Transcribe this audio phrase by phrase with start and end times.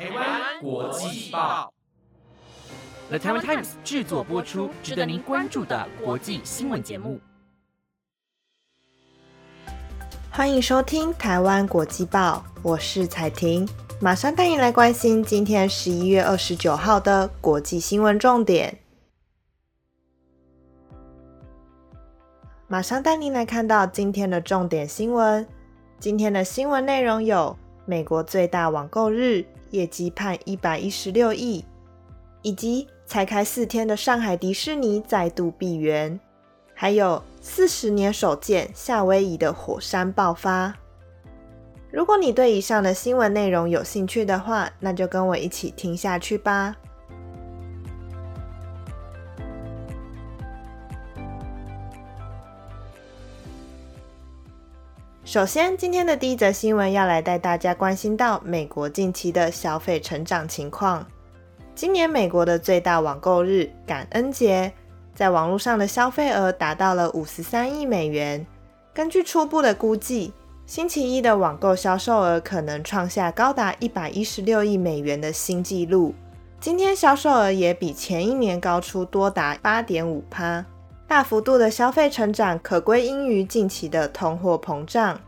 [0.00, 1.70] 台湾国际报
[3.10, 7.20] ，The Taiwan Times 制作播出，值得您关注的国际新闻节目。
[10.30, 13.68] 欢迎收听台湾国际报，我是彩婷，
[14.00, 18.78] 马上带你来关心今天十一月二十九号的国际新闻重点。
[22.68, 25.46] 马上带您来看到今天的重点新闻。
[25.98, 27.54] 今天的新闻内容有：
[27.84, 31.64] 美国最大网购日业绩判一百一十六亿，
[32.42, 36.18] 以及才开四天的上海迪士尼再度闭园，
[36.74, 40.74] 还有四十年首见夏威夷的火山爆发。
[41.90, 46.76] 如果你对以上的新闻内容有兴趣的话，那就跟我一起听下去吧。
[55.30, 61.06] 首先，今天的第一则新闻要来带大家关心到美国近期的消费成长情况。
[61.72, 64.72] 今年美国的最大网购日——感恩节，
[65.14, 68.44] 在网络上的消费额达到了五十三亿美元。
[68.92, 70.32] 根据初步的估计，
[70.66, 76.12] 星期一的网购销售额可能创下高达一百一十六亿美元的新纪录。
[76.58, 80.66] 今天销售额也比前一年高出多达八点五趴。
[81.06, 85.20] 大幅度的消费成长可归因于近期的通货膨胀。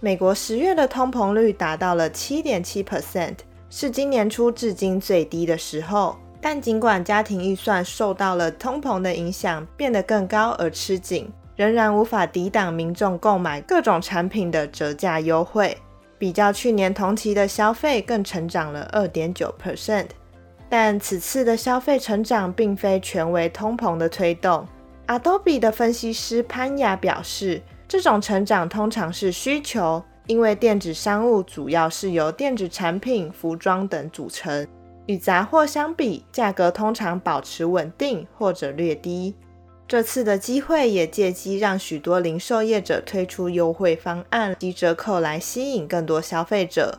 [0.00, 3.36] 美国十月的通膨率达到了七点七 percent，
[3.70, 6.16] 是今年初至今最低的时候。
[6.38, 15.76] 但尽管家庭预算受到了通膨的影响，变得更高而吃紧，仍然无法抵挡民众购买各种产品的折价优惠。
[16.18, 20.08] 比较去年同期的消费更成长了二点九 percent，
[20.68, 24.66] 但此次的消费成长并非全为通膨的推动。
[25.08, 34.66] Adobe 的分析师潘雅表示，这种成长通常是需求，因为电子商务主要是由电子产品、服装等组成，
[35.06, 39.34] 与杂货相比，价格通常保持稳定或者略低。
[39.86, 46.98] 这次的机会也借机让许多零售业者推出优惠方案及折扣来吸引更多消费者。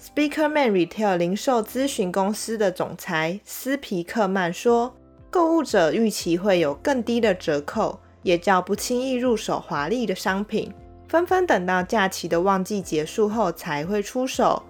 [0.00, 4.94] Speakerman Retail 零售咨询公司的总裁斯皮克曼说。
[5.30, 10.72] 购物者预期会有更低的折扣，也较不轻易入手华丽的商品，
[11.08, 14.62] 纷纷等到假期的旺季结束后才会出手。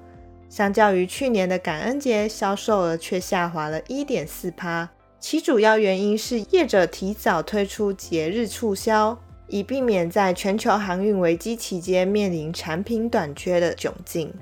[0.49, 4.89] 相较于去年的感恩节，销售额却下滑了一点四趴。
[5.21, 14.33] 其主要原因是业者提早推出节日促销，以避免在全球航运危机期间面临产品短缺的窘境。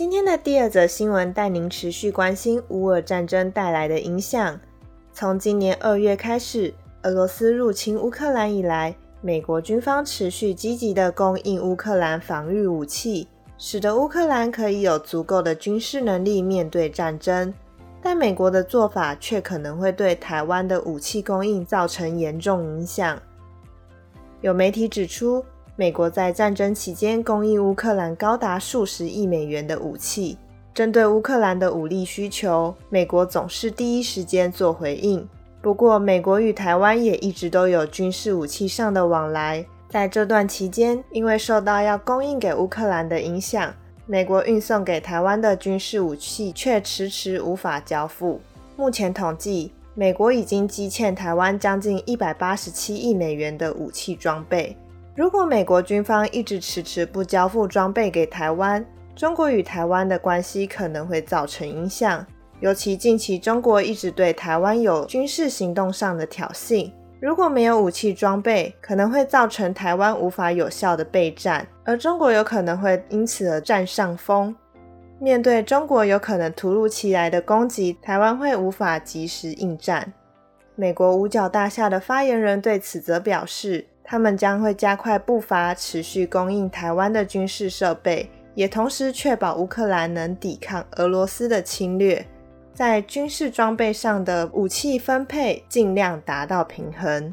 [0.00, 4.58] 今天的第二则新闻带您持续关心乌俄战争带来的影响。
[5.12, 6.72] 从今年二月开始，
[7.02, 13.28] 俄罗斯入侵乌克兰以来，美国军方持续积极的供应乌克兰防御武器，
[13.58, 17.52] 使得乌克兰可以有足够的军事能力面对战争。
[18.00, 23.20] 但美国的做法却可能会对台湾的武器供应造成严重影响。
[24.40, 25.44] 有媒体指出。
[25.76, 30.36] 美国在战争期间供应乌克兰高达数十亿美元的武器。
[30.72, 35.28] 针对乌克兰的武力需求，美国总是第一时间做回应。
[35.60, 39.64] 不过，美国与台湾也一直都有军事武器上的往来。
[39.88, 43.74] 在这段期间，因为受到要供应给乌克兰的影响，
[44.06, 48.40] 美国运送给台湾的军事武器却迟迟无法交付。
[48.76, 54.76] 目前统计，美国已经积欠台湾将近一百八十七亿美元的武器装备。
[55.20, 58.82] 如果美国军方一直迟迟不交付装备给台湾，
[59.14, 62.26] 中国与台湾的关系可能会造成影响。
[62.60, 74.56] 尤其近期中国一直对台湾有军事行动上的挑衅，如果没有武器装备，可能会造成台湾无法有效的备战，而中国有可能会因此而占上风。
[75.18, 80.14] 面对中国有可能突如其来的攻击，台湾会无法及时应战。
[80.76, 83.84] 美国五角大厦的发言人对此则表示。
[84.10, 92.26] 他们将会加快步伐，持续供应台湾的军事设备，也同时确保乌克兰能抵抗俄罗斯的侵略。
[92.74, 97.32] 在军事装备上的武器分配尽量达到平衡。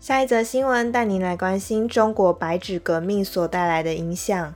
[0.00, 4.52] 下一则新闻带您来关心中国白纸革命所带来的影响。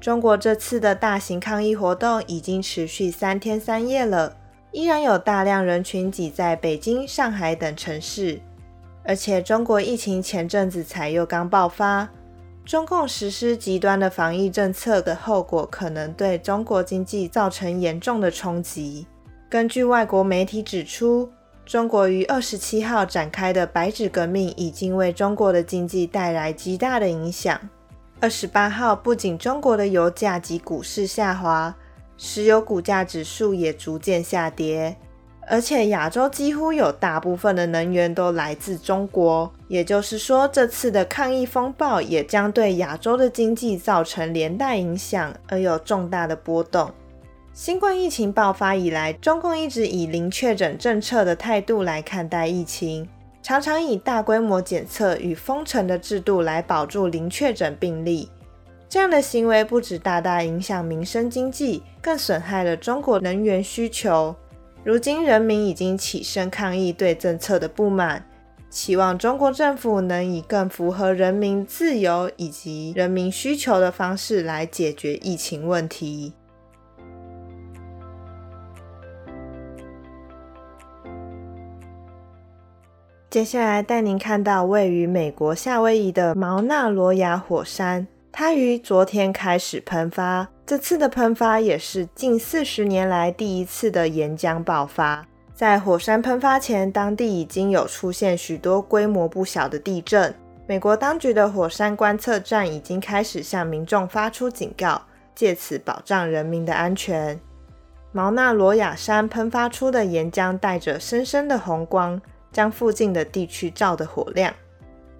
[0.00, 4.34] 中国这次的大型抗议活动已经持续三天三夜了，
[4.72, 8.40] 依然有大量人群挤在北京、上海等城市。
[9.04, 12.08] 而且，中国疫情前阵子才又刚爆发，
[12.64, 19.06] 中共实施极端的防疫政策的后果，可能对中国经济造成严重的冲击。
[19.50, 21.30] 根据外国媒体指出，
[21.66, 27.60] 中国于二十七号展开的白纸革命已经为中国的经济带来极大的影响。
[28.22, 31.74] 二十八号，不仅中国的油价及股市下滑，
[32.18, 34.94] 石油股价指数也逐渐下跌。
[35.48, 46.90] 而且亚洲几乎有大部分的能源都来自中国，也就是说，这次的抗疫风暴也将对亚洲的经济造成连带影响，而有重大的波动。
[47.54, 53.08] 新冠疫情爆发以来，中共一直以零确诊政策的态度来看待疫情，
[53.42, 58.28] 常常以大规模检测与封城的制度来保住零确诊病例。
[58.88, 64.34] 这样的行为不止大大影响民生经济，更损害了中国能源需求。
[64.82, 68.26] 如今，人民已经起身抗议对政策的不满，
[68.68, 76.32] 期望中国政府能以更符合人民自由以及人民需求的方式来解决疫情问题。
[83.30, 90.48] 接下来带您看到位于美国夏威夷的毛纳罗亚火山，它于昨天开始喷发。
[90.66, 95.24] 这次的喷发也是近四十年来第一次的岩浆爆发。
[95.54, 100.34] 在火山喷发前，当地已经有出现许多规模不小的地震。
[100.66, 105.02] 美国当局的火山观测站已经开始向民众发出警告，
[105.36, 107.38] 借此保障人民的安全。
[108.10, 112.20] 毛纳罗亚山喷发出的岩浆带着深深的红光，
[112.52, 114.52] 将附近的地区照得火亮。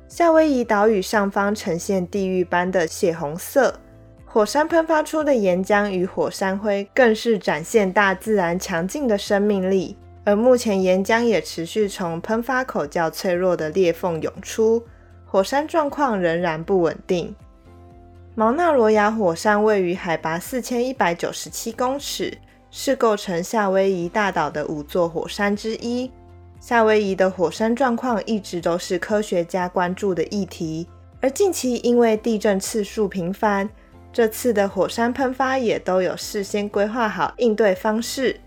[0.09, 3.79] 夏威夷岛屿上方呈现地狱般的血红色。
[4.25, 9.97] 火山喷发出的岩浆与火山灰，更是展现大自然强劲的生命力。
[10.25, 14.85] 而目前，岩浆也持续从喷发口较脆弱的裂缝涌出，
[15.25, 17.35] 火山状况仍然不稳定。
[18.37, 22.38] 毛纳罗亚火山位于海拔四千一百九十七公尺，
[22.71, 26.11] 是构成夏威夷大岛的五座火山之一。
[26.60, 30.86] 夏威夷的火山状况一直都是科学家关注的议题，
[31.20, 33.68] 而近期因为地震次数频繁。
[34.12, 38.38] 这次的火山喷发也都有事先规划好应对方式。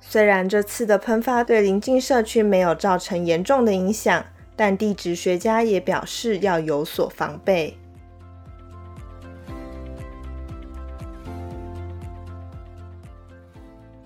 [0.00, 4.24] 虽然这次的喷发对邻近社区没有造成严重的影响，
[4.54, 7.76] 但地质学家也表示要有所防备。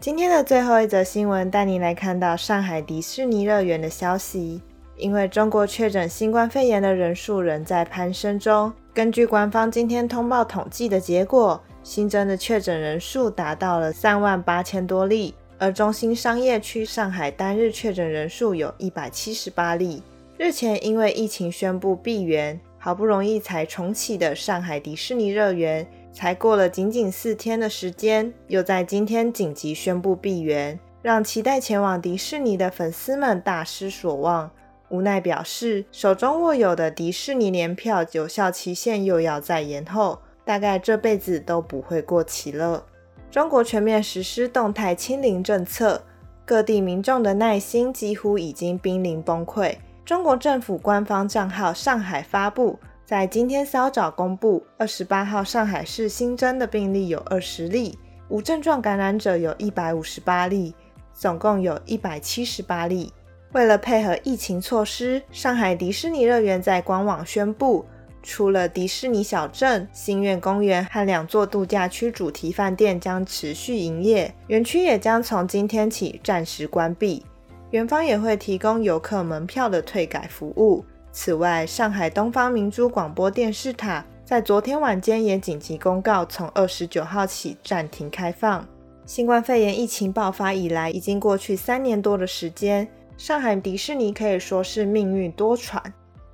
[0.01, 4.63] 今天的最后一则新闻，带你来看到上海迪士尼乐园的消息。
[4.97, 8.73] 因为中国确诊新冠肺炎的人数仍在攀升中。
[8.95, 20.03] 根据官方今天通报统计的结果，新增的确诊人数达到了三万八千多例，而中心商业区上海单日确诊人数有一百七十八例。
[20.39, 34.51] 日前因为疫情宣布闭园，好不容易才重启的上海迪士尼乐园，才过了仅仅四天的时间，又在今天紧急宣布闭园，让期待前往迪士尼的粉丝们大失所望。
[34.89, 42.85] 无奈表示，手中握有的迪士尼年票有效期限又要再延后，大概这辈子都不会过期了。
[43.31, 46.03] 中国全面实施动态清零政策，
[46.45, 49.77] 各地民众的耐心几乎已经濒临崩溃。
[50.05, 52.77] 中国政府官方账号上海发布，
[53.11, 57.99] 在今天稍早公布，二十八号上海市新增的病例有二十例，
[58.29, 60.73] 无症状感染者有一百五十八例，
[61.13, 63.13] 总共有一百七十八例。
[63.51, 67.85] 为了配合疫情措施，上海迪士尼乐园在官网宣布，
[68.23, 77.27] 除了迪士尼小镇、星愿公园和两座度假区主题饭店将持续营业，园区也将从今天起暂时关闭。
[77.73, 80.85] 园方也会提供游客门票的退改服务。
[81.13, 88.67] 此外，上海东方明珠广播电视塔在昨天晚间也紧急公告，从二十九号起暂停开放。
[89.05, 92.87] 新冠肺炎疫情爆发以来，已经过去三年多的时间。
[93.17, 95.83] 上海迪士尼可以说是命运多舛，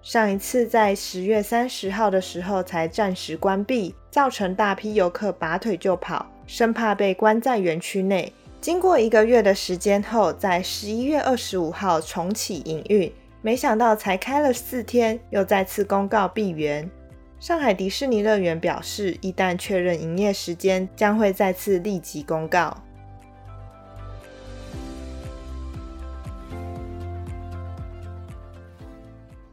[0.03, 8.31] 上一次在十月三十号的时候才暂时关闭，造成大批游客拔腿就跑，生怕被关在园区内。
[8.61, 13.11] 经过一个月的时间后，在十一月二十五号重启营运，
[13.47, 16.91] 没想到才开了四天，又再次公告闭园。
[17.39, 22.77] 上海迪士尼乐园表示，一旦确认营业时间，将会再次立即公告。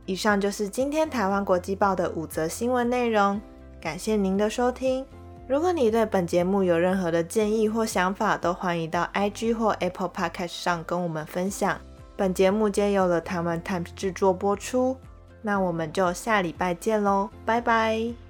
[0.08, 3.40] 以上就是今天台湾国际报的五则新闻内容，
[3.80, 5.06] 感谢您的收听。
[5.48, 11.80] 如果你对本节目有任何的建议或想法，都欢迎到 IG 或 Apple Podcast 上跟我们分享。
[12.24, 14.96] 本节目皆由了台湾 Times 制作播出，
[15.42, 18.23] 那我们就下礼拜见喽，拜拜。